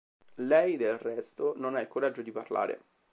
Lei, 0.41 0.77
del 0.77 0.97
resto, 0.97 1.53
non 1.57 1.75
ha 1.75 1.79
il 1.79 1.87
coraggio 1.87 2.23
di 2.23 2.31
parlare. 2.31 2.85